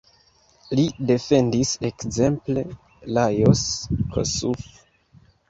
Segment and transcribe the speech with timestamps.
[0.77, 2.65] Li defendis ekzemple
[3.19, 3.63] Lajos
[4.17, 4.67] Kossuth.